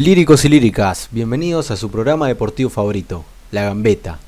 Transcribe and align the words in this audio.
Líricos 0.00 0.46
y 0.46 0.48
líricas, 0.48 1.10
bienvenidos 1.10 1.70
a 1.70 1.76
su 1.76 1.90
programa 1.90 2.26
deportivo 2.26 2.70
favorito, 2.70 3.22
La 3.50 3.64
Gambeta. 3.64 4.18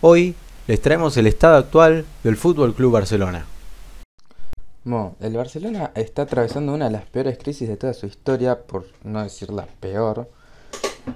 Hoy 0.00 0.34
les 0.66 0.82
traemos 0.82 1.16
el 1.16 1.28
estado 1.28 1.58
actual 1.58 2.04
del 2.24 2.36
Fútbol 2.36 2.74
Club 2.74 2.94
Barcelona. 2.94 3.46
El 5.20 5.36
Barcelona 5.36 5.92
está 5.94 6.22
atravesando 6.22 6.74
una 6.74 6.86
de 6.86 6.90
las 6.90 7.04
peores 7.04 7.38
crisis 7.38 7.68
de 7.68 7.76
toda 7.76 7.94
su 7.94 8.06
historia, 8.06 8.62
por 8.62 8.86
no 9.04 9.22
decir 9.22 9.52
la 9.52 9.66
peor, 9.66 10.28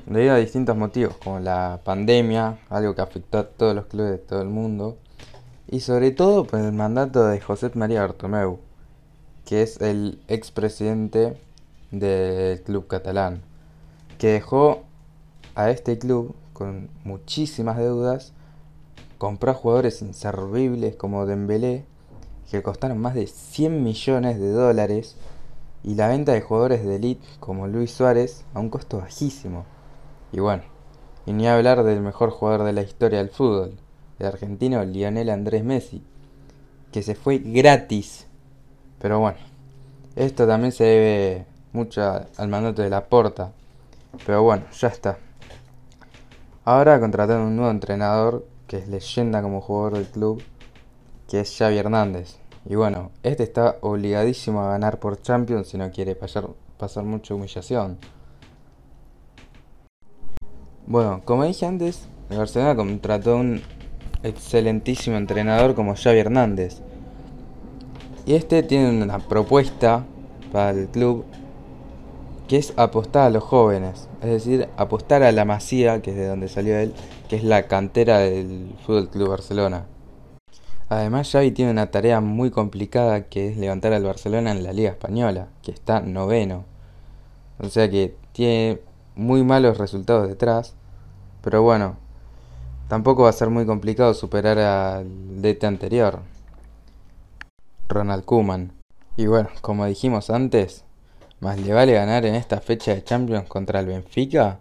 debido 0.06 0.34
a 0.34 0.38
distintos 0.38 0.76
motivos, 0.76 1.16
como 1.16 1.40
la 1.40 1.80
pandemia, 1.82 2.60
algo 2.70 2.94
que 2.94 3.02
afectó 3.02 3.38
a 3.38 3.48
todos 3.48 3.74
los 3.74 3.86
clubes 3.86 4.12
de 4.12 4.18
todo 4.18 4.40
el 4.40 4.48
mundo, 4.48 4.96
y 5.68 5.80
sobre 5.80 6.12
todo 6.12 6.44
por 6.44 6.60
el 6.60 6.70
mandato 6.70 7.26
de 7.26 7.40
José 7.40 7.72
María 7.74 8.02
Bartomeu, 8.02 8.60
que 9.44 9.62
es 9.62 9.80
el 9.80 10.20
expresidente 10.28 11.36
del 11.90 12.62
club 12.62 12.86
catalán 12.86 13.42
que 14.18 14.28
dejó 14.28 14.82
a 15.54 15.70
este 15.70 15.98
club 15.98 16.34
con 16.52 16.88
muchísimas 17.04 17.76
deudas, 17.76 18.32
compró 19.18 19.54
jugadores 19.54 20.02
inservibles 20.02 20.96
como 20.96 21.26
Dembélé, 21.26 21.84
que 22.50 22.62
costaron 22.62 22.98
más 22.98 23.14
de 23.14 23.26
100 23.26 23.82
millones 23.82 24.38
de 24.38 24.50
dólares, 24.50 25.16
y 25.82 25.94
la 25.94 26.08
venta 26.08 26.32
de 26.32 26.40
jugadores 26.40 26.84
de 26.84 26.96
elite 26.96 27.26
como 27.40 27.68
Luis 27.68 27.92
Suárez 27.92 28.44
a 28.54 28.60
un 28.60 28.70
costo 28.70 28.98
bajísimo. 28.98 29.64
Y 30.32 30.40
bueno, 30.40 30.64
y 31.26 31.32
ni 31.32 31.46
hablar 31.46 31.84
del 31.84 32.00
mejor 32.00 32.30
jugador 32.30 32.64
de 32.64 32.72
la 32.72 32.82
historia 32.82 33.18
del 33.18 33.30
fútbol, 33.30 33.76
el 34.18 34.26
argentino 34.26 34.84
Lionel 34.84 35.30
Andrés 35.30 35.64
Messi, 35.64 36.02
que 36.90 37.02
se 37.02 37.14
fue 37.14 37.38
gratis. 37.38 38.26
Pero 38.98 39.20
bueno, 39.20 39.38
esto 40.16 40.46
también 40.46 40.72
se 40.72 40.84
debe 40.84 41.46
mucho 41.72 42.02
al 42.36 42.48
mandato 42.48 42.82
de 42.82 42.90
la 42.90 43.06
Porta, 43.06 43.52
pero 44.24 44.42
bueno, 44.42 44.64
ya 44.72 44.88
está. 44.88 45.18
Ahora 46.64 46.98
contrataron 46.98 47.46
un 47.46 47.56
nuevo 47.56 47.70
entrenador 47.70 48.46
que 48.66 48.78
es 48.78 48.88
leyenda 48.88 49.42
como 49.42 49.60
jugador 49.60 49.94
del 49.94 50.06
club, 50.06 50.42
que 51.28 51.40
es 51.40 51.56
Xavi 51.56 51.78
Hernández. 51.78 52.38
Y 52.68 52.74
bueno, 52.74 53.12
este 53.22 53.44
está 53.44 53.76
obligadísimo 53.80 54.60
a 54.62 54.70
ganar 54.70 54.98
por 54.98 55.20
Champions 55.20 55.68
si 55.68 55.78
no 55.78 55.90
quiere 55.90 56.16
pasar, 56.16 56.48
pasar 56.78 57.04
mucha 57.04 57.34
humillación. 57.34 57.98
Bueno, 60.86 61.22
como 61.24 61.44
dije 61.44 61.66
antes, 61.66 62.08
el 62.30 62.38
Barcelona 62.38 62.74
contrató 62.74 63.36
un 63.36 63.62
excelentísimo 64.22 65.16
entrenador 65.16 65.74
como 65.74 65.94
Xavi 65.94 66.18
Hernández. 66.18 66.80
Y 68.24 68.34
este 68.34 68.64
tiene 68.64 69.02
una 69.02 69.20
propuesta 69.20 70.04
para 70.52 70.70
el 70.70 70.88
club 70.88 71.24
que 72.48 72.56
es 72.56 72.72
apostar 72.76 73.26
a 73.26 73.30
los 73.30 73.42
jóvenes, 73.42 74.08
es 74.22 74.28
decir, 74.28 74.68
apostar 74.76 75.22
a 75.22 75.32
la 75.32 75.44
Masía, 75.44 76.00
que 76.02 76.10
es 76.10 76.16
de 76.16 76.26
donde 76.26 76.48
salió 76.48 76.76
él, 76.78 76.94
que 77.28 77.36
es 77.36 77.44
la 77.44 77.66
cantera 77.66 78.18
del 78.18 78.74
Fútbol 78.84 79.08
Club 79.08 79.30
Barcelona. 79.30 79.86
Además, 80.88 81.30
Xavi 81.30 81.50
tiene 81.50 81.72
una 81.72 81.90
tarea 81.90 82.20
muy 82.20 82.50
complicada 82.50 83.24
que 83.24 83.48
es 83.48 83.56
levantar 83.56 83.92
al 83.92 84.04
Barcelona 84.04 84.52
en 84.52 84.62
la 84.62 84.72
Liga 84.72 84.90
Española, 84.90 85.48
que 85.62 85.72
está 85.72 86.00
noveno. 86.00 86.64
O 87.58 87.68
sea 87.68 87.90
que 87.90 88.14
tiene 88.32 88.80
muy 89.16 89.42
malos 89.42 89.78
resultados 89.78 90.28
detrás, 90.28 90.74
pero 91.42 91.62
bueno, 91.62 91.96
tampoco 92.88 93.24
va 93.24 93.30
a 93.30 93.32
ser 93.32 93.50
muy 93.50 93.66
complicado 93.66 94.14
superar 94.14 94.58
al 94.58 95.42
DT 95.42 95.64
anterior, 95.64 96.20
Ronald 97.88 98.24
Koeman. 98.24 98.72
Y 99.16 99.26
bueno, 99.26 99.48
como 99.62 99.86
dijimos 99.86 100.30
antes, 100.30 100.85
más 101.40 101.60
le 101.60 101.72
vale 101.72 101.92
ganar 101.92 102.24
en 102.24 102.34
esta 102.34 102.60
fecha 102.60 102.94
de 102.94 103.04
Champions 103.04 103.48
contra 103.48 103.80
el 103.80 103.86
Benfica, 103.86 104.58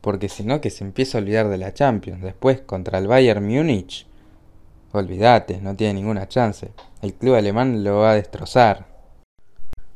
porque 0.00 0.28
si 0.28 0.44
no 0.44 0.60
que 0.60 0.70
se 0.70 0.84
empieza 0.84 1.16
a 1.16 1.20
olvidar 1.20 1.48
de 1.48 1.58
la 1.58 1.72
Champions. 1.72 2.22
Después 2.22 2.60
contra 2.60 2.98
el 2.98 3.06
Bayern 3.06 3.46
Múnich, 3.46 4.06
olvídate, 4.92 5.60
no 5.60 5.74
tiene 5.74 5.94
ninguna 5.94 6.28
chance. 6.28 6.72
El 7.00 7.14
club 7.14 7.36
alemán 7.36 7.82
lo 7.82 8.00
va 8.00 8.12
a 8.12 8.16
destrozar. 8.16 8.86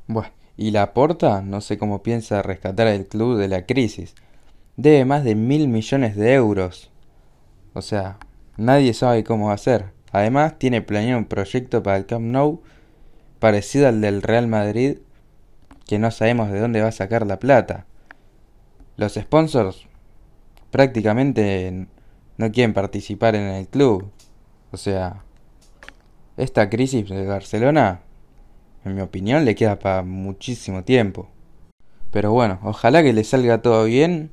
Bueno, 0.06 0.30
y 0.56 0.70
la 0.70 0.94
Porta 0.94 1.42
no 1.42 1.60
sé 1.60 1.76
cómo 1.76 2.02
piensa 2.02 2.42
rescatar 2.42 2.86
al 2.86 3.06
club 3.06 3.36
de 3.36 3.48
la 3.48 3.66
crisis. 3.66 4.14
Debe 4.76 5.04
más 5.04 5.24
de 5.24 5.34
mil 5.34 5.68
millones 5.68 6.16
de 6.16 6.34
euros. 6.34 6.90
O 7.74 7.82
sea, 7.82 8.18
nadie 8.56 8.94
sabe 8.94 9.24
cómo 9.24 9.48
va 9.48 9.54
a 9.54 9.58
ser. 9.58 9.92
Además, 10.12 10.58
tiene 10.58 10.80
planeado 10.80 11.18
un 11.18 11.26
proyecto 11.26 11.82
para 11.82 11.98
el 11.98 12.06
Camp 12.06 12.24
Nou 12.24 12.62
parecido 13.38 13.88
al 13.88 14.00
del 14.00 14.22
Real 14.22 14.46
Madrid 14.46 14.98
que 15.86 15.98
no 15.98 16.10
sabemos 16.10 16.50
de 16.50 16.60
dónde 16.60 16.82
va 16.82 16.88
a 16.88 16.92
sacar 16.92 17.26
la 17.26 17.38
plata. 17.38 17.86
Los 18.96 19.14
sponsors 19.14 19.86
prácticamente 20.70 21.86
no 22.36 22.52
quieren 22.52 22.74
participar 22.74 23.34
en 23.34 23.42
el 23.42 23.68
club. 23.68 24.10
O 24.72 24.76
sea, 24.76 25.22
esta 26.36 26.68
crisis 26.68 27.08
de 27.08 27.26
Barcelona, 27.26 28.00
en 28.84 28.94
mi 28.94 29.00
opinión, 29.00 29.44
le 29.44 29.54
queda 29.54 29.78
para 29.78 30.02
muchísimo 30.02 30.84
tiempo. 30.84 31.28
Pero 32.10 32.32
bueno, 32.32 32.58
ojalá 32.62 33.02
que 33.02 33.12
le 33.12 33.24
salga 33.24 33.62
todo 33.62 33.84
bien 33.84 34.30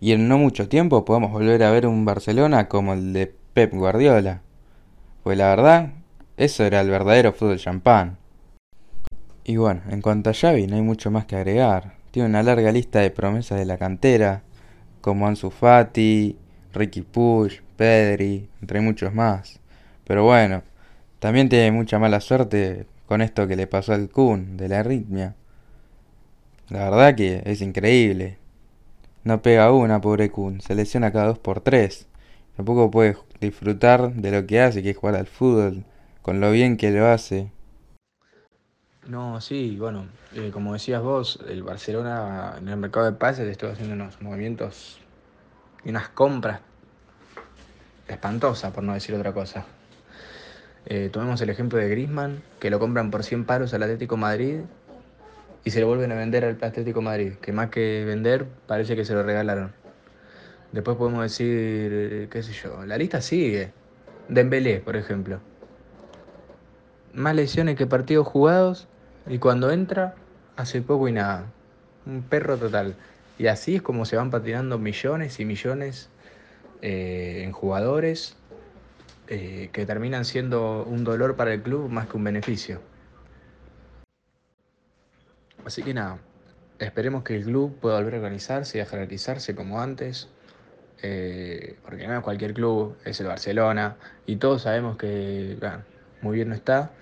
y 0.00 0.12
en 0.12 0.28
no 0.28 0.38
mucho 0.38 0.68
tiempo 0.68 1.04
podamos 1.04 1.32
volver 1.32 1.62
a 1.62 1.70
ver 1.70 1.86
un 1.86 2.04
Barcelona 2.04 2.68
como 2.68 2.94
el 2.94 3.12
de 3.12 3.34
Pep 3.54 3.74
Guardiola. 3.74 4.42
Pues 5.22 5.36
la 5.38 5.48
verdad, 5.48 5.92
eso 6.36 6.64
era 6.64 6.80
el 6.80 6.90
verdadero 6.90 7.32
fútbol 7.32 7.58
champán. 7.58 8.18
Y 9.48 9.58
bueno, 9.58 9.82
en 9.90 10.02
cuanto 10.02 10.28
a 10.28 10.34
Xavi 10.34 10.66
no 10.66 10.74
hay 10.74 10.82
mucho 10.82 11.12
más 11.12 11.24
que 11.24 11.36
agregar. 11.36 11.92
Tiene 12.10 12.28
una 12.28 12.42
larga 12.42 12.72
lista 12.72 12.98
de 12.98 13.12
promesas 13.12 13.56
de 13.56 13.64
la 13.64 13.78
cantera, 13.78 14.42
como 15.00 15.28
Ansu 15.28 15.50
Fati, 15.50 16.36
Ricky 16.72 17.02
Push, 17.02 17.60
Pedri, 17.76 18.48
entre 18.60 18.80
muchos 18.80 19.14
más. 19.14 19.60
Pero 20.04 20.24
bueno, 20.24 20.64
también 21.20 21.48
tiene 21.48 21.70
mucha 21.70 22.00
mala 22.00 22.20
suerte 22.20 22.86
con 23.06 23.22
esto 23.22 23.46
que 23.46 23.54
le 23.54 23.68
pasó 23.68 23.92
al 23.92 24.10
Kun 24.10 24.56
de 24.56 24.68
la 24.68 24.80
arritmia. 24.80 25.36
La 26.68 26.90
verdad 26.90 27.14
que 27.14 27.42
es 27.44 27.60
increíble. 27.60 28.38
No 29.22 29.42
pega 29.42 29.70
una, 29.70 30.00
pobre 30.00 30.28
Kun, 30.28 30.60
se 30.60 30.74
lesiona 30.74 31.12
cada 31.12 31.26
dos 31.26 31.38
por 31.38 31.60
tres. 31.60 32.08
Tampoco 32.56 32.90
puede 32.90 33.16
disfrutar 33.40 34.12
de 34.12 34.32
lo 34.32 34.44
que 34.44 34.60
hace, 34.60 34.82
que 34.82 34.90
es 34.90 34.96
jugar 34.96 35.14
al 35.14 35.28
fútbol, 35.28 35.84
con 36.22 36.40
lo 36.40 36.50
bien 36.50 36.76
que 36.76 36.90
lo 36.90 37.06
hace. 37.06 37.52
No, 39.08 39.40
sí, 39.40 39.76
bueno, 39.78 40.06
eh, 40.34 40.50
como 40.52 40.72
decías 40.72 41.00
vos, 41.00 41.38
el 41.48 41.62
Barcelona 41.62 42.56
en 42.58 42.68
el 42.68 42.76
mercado 42.76 43.06
de 43.06 43.12
pases 43.12 43.48
estuvo 43.48 43.70
haciendo 43.70 43.94
unos 43.94 44.20
movimientos 44.20 44.98
y 45.84 45.90
unas 45.90 46.08
compras 46.08 46.60
espantosas, 48.08 48.72
por 48.72 48.82
no 48.82 48.94
decir 48.94 49.14
otra 49.14 49.32
cosa. 49.32 49.64
Eh, 50.86 51.08
tomemos 51.12 51.40
el 51.40 51.50
ejemplo 51.50 51.78
de 51.78 51.88
Grisman, 51.88 52.42
que 52.58 52.68
lo 52.68 52.80
compran 52.80 53.12
por 53.12 53.22
100 53.22 53.44
paros 53.44 53.72
al 53.74 53.84
Atlético 53.84 54.16
Madrid 54.16 54.62
y 55.62 55.70
se 55.70 55.80
lo 55.80 55.86
vuelven 55.86 56.10
a 56.10 56.16
vender 56.16 56.44
al 56.44 56.58
Atlético 56.60 57.00
Madrid, 57.00 57.34
que 57.34 57.52
más 57.52 57.70
que 57.70 58.04
vender 58.04 58.46
parece 58.66 58.96
que 58.96 59.04
se 59.04 59.14
lo 59.14 59.22
regalaron. 59.22 59.72
Después 60.72 60.96
podemos 60.96 61.22
decir, 61.22 62.28
qué 62.28 62.42
sé 62.42 62.52
yo, 62.52 62.84
la 62.84 62.98
lista 62.98 63.20
sigue. 63.20 63.72
Dembélé, 64.28 64.80
por 64.80 64.96
ejemplo. 64.96 65.38
Más 67.14 67.36
lesiones 67.36 67.76
que 67.76 67.86
partidos 67.86 68.26
jugados 68.26 68.88
y 69.28 69.38
cuando 69.38 69.70
entra, 69.70 70.14
hace 70.56 70.82
poco 70.82 71.08
y 71.08 71.12
nada. 71.12 71.46
Un 72.06 72.22
perro 72.22 72.56
total. 72.56 72.96
Y 73.38 73.48
así 73.48 73.76
es 73.76 73.82
como 73.82 74.04
se 74.04 74.16
van 74.16 74.30
patinando 74.30 74.78
millones 74.78 75.40
y 75.40 75.44
millones 75.44 76.08
eh, 76.82 77.42
en 77.44 77.52
jugadores 77.52 78.36
eh, 79.28 79.70
que 79.72 79.84
terminan 79.86 80.24
siendo 80.24 80.84
un 80.84 81.04
dolor 81.04 81.36
para 81.36 81.52
el 81.52 81.62
club 81.62 81.90
más 81.90 82.06
que 82.06 82.16
un 82.16 82.24
beneficio. 82.24 82.80
Así 85.64 85.82
que 85.82 85.92
nada, 85.92 86.18
esperemos 86.78 87.24
que 87.24 87.36
el 87.36 87.44
club 87.44 87.76
pueda 87.80 87.96
volver 87.96 88.14
a 88.14 88.18
organizarse 88.18 88.78
y 88.78 88.80
a 88.80 88.86
jerarquizarse 88.86 89.54
como 89.54 89.80
antes. 89.80 90.28
Eh, 91.02 91.76
porque 91.84 92.06
no 92.06 92.22
cualquier 92.22 92.54
club, 92.54 92.96
es 93.04 93.20
el 93.20 93.26
Barcelona. 93.26 93.96
Y 94.26 94.36
todos 94.36 94.62
sabemos 94.62 94.96
que 94.96 95.58
muy 96.22 96.36
bien 96.36 96.48
no 96.48 96.54
está. 96.54 96.92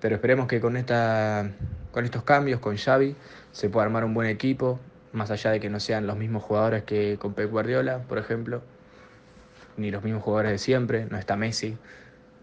Pero 0.00 0.14
esperemos 0.14 0.46
que 0.46 0.60
con, 0.60 0.76
esta, 0.76 1.50
con 1.90 2.04
estos 2.04 2.22
cambios, 2.22 2.60
con 2.60 2.76
Xavi, 2.76 3.16
se 3.52 3.68
pueda 3.68 3.86
armar 3.86 4.04
un 4.04 4.14
buen 4.14 4.28
equipo, 4.28 4.78
más 5.12 5.30
allá 5.30 5.50
de 5.50 5.60
que 5.60 5.70
no 5.70 5.80
sean 5.80 6.06
los 6.06 6.16
mismos 6.16 6.42
jugadores 6.42 6.84
que 6.84 7.18
con 7.18 7.34
Pep 7.34 7.50
Guardiola, 7.50 8.02
por 8.08 8.18
ejemplo, 8.18 8.62
ni 9.76 9.90
los 9.90 10.04
mismos 10.04 10.22
jugadores 10.22 10.52
de 10.52 10.58
siempre, 10.58 11.06
no 11.10 11.18
está 11.18 11.36
Messi. 11.36 11.76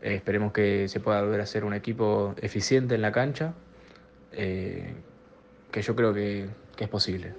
Eh, 0.01 0.15
esperemos 0.15 0.51
que 0.51 0.87
se 0.87 0.99
pueda 0.99 1.21
volver 1.21 1.41
a 1.41 1.45
ser 1.45 1.63
un 1.63 1.73
equipo 1.73 2.35
eficiente 2.41 2.95
en 2.95 3.01
la 3.01 3.11
cancha, 3.11 3.53
eh, 4.33 4.93
que 5.71 5.81
yo 5.81 5.95
creo 5.95 6.13
que 6.13 6.47
es 6.77 6.87
posible. 6.89 7.33